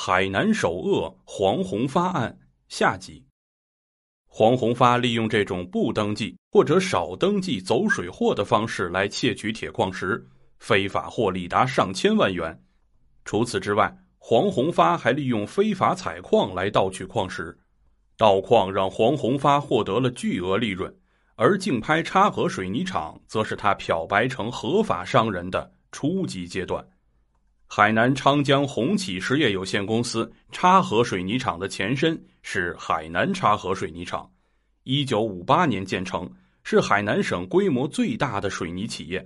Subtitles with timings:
[0.00, 3.26] 海南首恶黄宏发案下集。
[4.28, 10.24] 黄宏发利用这种不登记或者少登记走水货的方式来窃取铁矿石，
[10.60, 12.62] 非法获利达上千万元。
[13.24, 17.58] 除此之外，黄宏发还利用非法采矿来盗取矿石。
[18.16, 20.96] 盗矿让黄宏发获得了巨额利润，
[21.34, 26.88] 而竞拍插河水泥厂则是他漂白成合法商人的初级阶段。
[27.70, 34.28] 海南昌江红启实业有限公司插河水泥厂的前身是海南插河水泥厂，
[34.84, 36.28] 一九五八年建成，
[36.64, 39.24] 是海南省规模最大的水泥企业。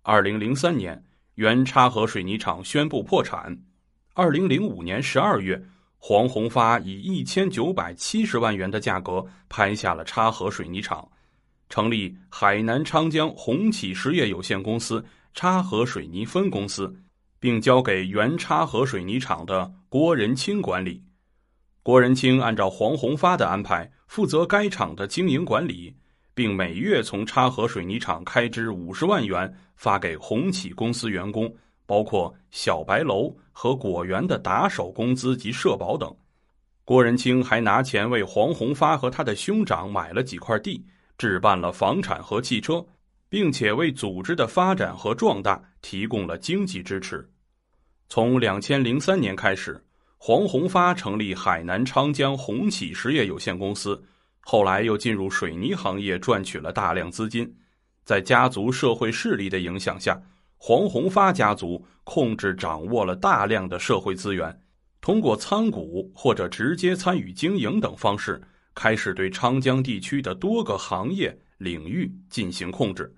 [0.00, 1.00] 二零零三年，
[1.34, 3.56] 原插河水泥厂宣布破产。
[4.14, 5.62] 二零零五年十二月，
[5.98, 11.06] 黄宏发以一千九百七十万元的价格拍下了插河水泥厂，
[11.68, 16.92] 成立海南昌江红启实业有限公司插河水泥分公司。
[17.40, 21.02] 并交给原插河水泥厂的郭仁清管理。
[21.82, 25.94] 郭仁清按照黄宏发的安排，负责该厂的经营管理，
[26.34, 31.50] 并每月从插河水泥厂开支五十万元发给红启公司员工，
[31.86, 36.14] 包括小白楼和果园的打手工资及社保等。
[36.84, 40.84] 郭仁清还拿钱为黄宏发和他的兄长买了几块地，
[41.16, 42.84] 置办了房产和汽车。
[43.28, 47.28] 并且为组织的发展和壮大提供了经济支持。
[48.08, 49.84] 从两千零三年开始，
[50.16, 54.02] 黄宏发成立海南昌江红启实业有限公司，
[54.40, 57.54] 后来又进入水泥行业赚取了大量资金。
[58.04, 60.18] 在家族社会势力的影响下，
[60.56, 64.58] 黄宏发家族控制掌握了大量的社会资源，
[65.02, 68.40] 通过参股或者直接参与经营等方式，
[68.74, 71.38] 开始对昌江地区的多个行业。
[71.58, 73.12] 领域进行控制，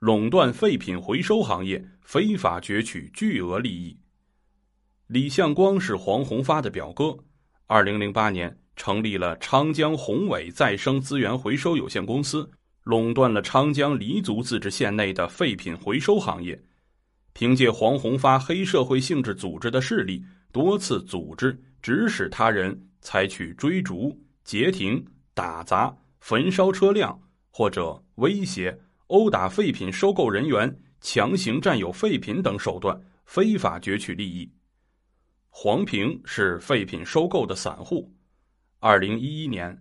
[0.00, 3.96] 垄断废品回收行业，非法攫取巨额利益。
[5.06, 7.16] 李向光是黄宏发的表哥，
[7.66, 12.50] 二零零八年成立了昌江宏伟再生资源回收有限公司，
[12.82, 16.60] 垄断了昌江黎族自治县内的废品回收行业。
[17.32, 27.16] 凭借黄宏发黑社会性质组织的势力，多次组织指使他人采取追逐、截停、打砸、焚烧车辆。
[27.56, 32.94] 或者威胁、殴打废品收购人员、强行占有废品等手段，
[33.24, 34.46] 非法攫取利益。
[35.48, 38.12] 黄平是废品收购的散户。
[38.78, 39.74] 二零一一年，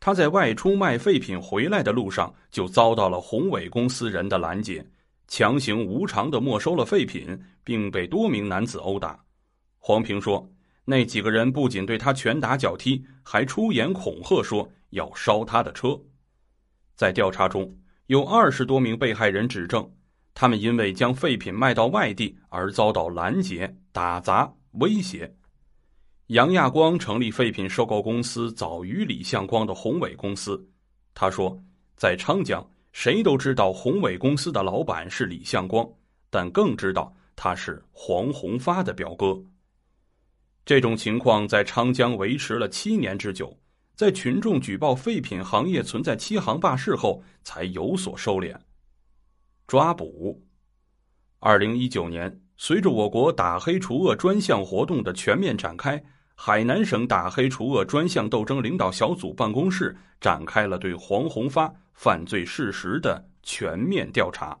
[0.00, 4.84] 他在外出卖废品回来的路上，就遭到了宏伟公司人的拦截，
[5.28, 9.16] 强行无偿的没收了废品，并被多名男子殴打。
[9.78, 10.44] 黄平说，
[10.84, 15.96] 那几个人不仅对他拳打脚踢，还出言恐吓，说要烧他的车。
[16.94, 17.74] 在调查中，
[18.06, 19.90] 有二十多名被害人指证，
[20.34, 25.34] 他们因为将废品卖到外地而遭到拦截、打砸、威胁。
[26.28, 30.62] 杨亚光成立废品收购公司早于李向光的宏伟公司。
[31.14, 31.60] 他说，
[31.96, 35.86] 在昌江，谁都知道宏伟公司的老板是李向光，
[36.30, 39.38] 但更知道他是黄宏发的表哥。
[40.64, 43.54] 这种情况在昌江维持了七年之久。
[43.94, 48.56] 在群众举报废品行业存在欺行霸市后，才有所收敛。
[49.66, 50.42] 抓捕。
[51.38, 56.02] 二零一九年，随着我国打黑除恶专项活动的全面展开，
[56.34, 64.58] 海南省打黑除恶专项斗争领导小组办公室展开了对黄宏发犯罪事实的全面调查。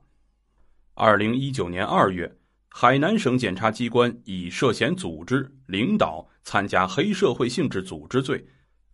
[0.94, 2.30] 二零一九年二月，
[2.68, 8.44] 海南省检察机关以涉嫌组织、领导、参加黑社会性质组织罪。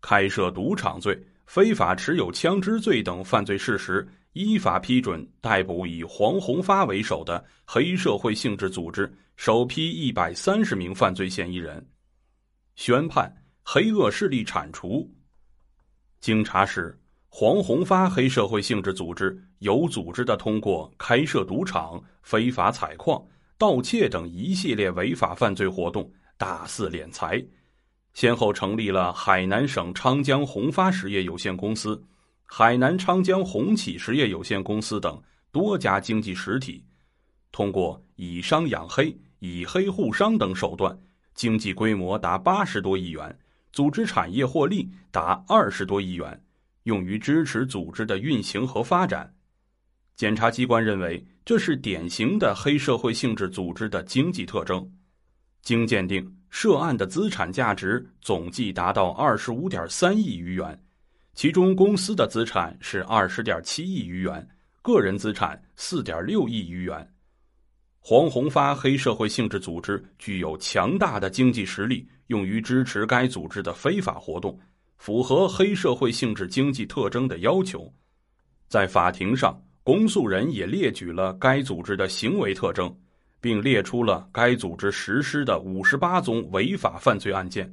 [0.01, 11.85] 开设赌场罪、非法持有枪支罪等犯罪事实，依法批准逮捕以黄宏发为首的黑社会性质组织首批一百三十名犯罪嫌疑人，
[12.77, 15.11] 宣判黑恶势力铲除。
[16.21, 16.97] 经查实，
[17.29, 23.23] 黄宏发黑社会性质组织有组织的通过开设赌场、非法采矿、
[23.57, 27.45] 盗窃等一系列违法犯罪活动，大肆敛财。
[28.19, 32.03] 先后成立了海南省昌江宏发实业有限公司、
[32.47, 35.23] 海南昌江红启实业有限公司等
[35.53, 36.85] 多家经济实体，
[37.53, 40.99] 通过以商养黑、以黑护商等手段，
[41.37, 43.39] 经济规模达八十多亿元，
[43.73, 46.43] 组织产业获利达二十多亿元，
[46.83, 49.33] 用于支持组织的运行和发展。
[50.17, 54.91] 检察机关认为，这是典型的黑社会性质组织的经济特征。
[55.69, 60.83] 经鉴定，涉案的资产价值总计达到二十五点三亿余元，
[61.35, 64.49] 其中公司的资产是二十点七亿余元，
[64.81, 67.07] 个人资产四点六亿余元。
[67.99, 74.59] 黄宏发黑社会性质组织具有强大的经济实力，用于支持该组织的非法活动，
[74.97, 77.93] 符合黑社会性质经济特征的要求。
[78.69, 82.91] 在法庭上，公诉人也列举了该组织的行为特征，
[83.41, 87.73] 并列出了该组织实施的五十八宗违法犯罪案件，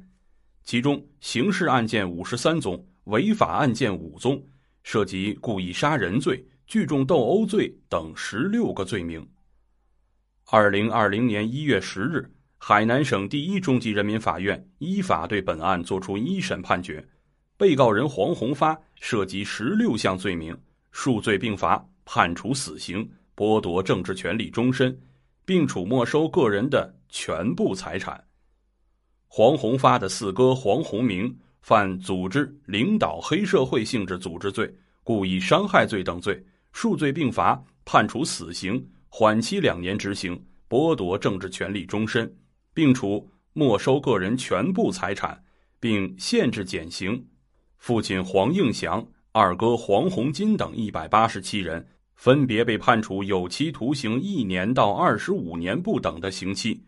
[0.64, 4.42] 其中刑事案件五十三宗，违法案件五宗，
[4.82, 9.26] 涉及故意杀人罪、聚众斗殴罪等十六个罪名。
[10.50, 17.06] 二零二零年一月十日，海南省第一中级人民法院依法对本案作出一审判决，
[17.56, 20.56] 被告人黄宏发涉及十六项罪名。
[20.92, 24.98] 数罪并罚，判处死刑，剥夺政治权利终身，
[25.46, 28.22] 并处没收个人的全部财产。
[29.26, 34.70] 黄宏发的四哥黄宏明犯组织领导黑社会性质组织罪、
[35.02, 40.38] 故意伤害罪等罪，数罪并罚，判处死刑，缓期两年执行，
[40.68, 42.30] 剥夺政治权利终身，
[42.74, 45.42] 并处没收个人全部财产，
[45.80, 47.26] 并限制减刑。
[47.78, 49.06] 父亲黄应祥。
[49.38, 56.82] 二哥黄宏金等一百八十七人分别被判处有期徒刑一年到二十五年不等的刑期，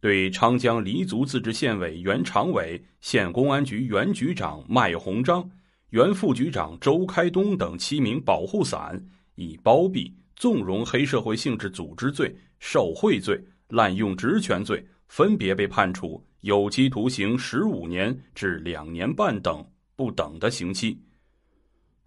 [0.00, 5.46] 对昌江黎族自治县委原常委、县公安局原局长麦鸿章、
[5.90, 9.04] 原副局长周开东等七名保护伞，
[9.34, 13.38] 以包庇、纵容黑社会性质组织罪、受贿罪、
[13.68, 19.62] 滥用职权罪，分别被判处有期徒刑十五年至两年半等
[19.96, 20.96] 不等的刑期。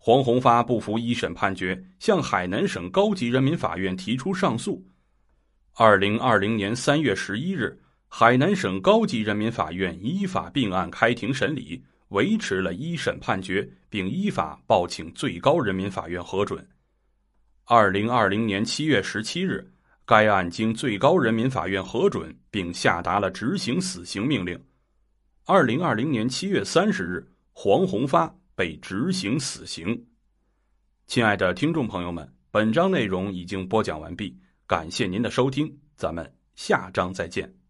[0.04, 4.84] 黄宏发不服一审判决，向海南省高级人民法院提出上诉。
[5.74, 16.68] 二零二零年三月十一日，海南省高级人民法院依法并案开庭审理，维持了一审判决，并依法报请最高人民法院核准。
[17.66, 19.72] 二零二零年七月十七日，
[20.04, 24.60] 该案经最高人民法院核准，并下达了执行死刑命令。
[25.46, 28.36] 二零二零年七月三十日，黄宏发。
[28.62, 30.06] 被执行死刑。
[31.08, 34.38] 亲爱的听众朋友们，本章内容已经播讲完毕，
[34.68, 37.61] 感谢您的收听，咱们下章再见。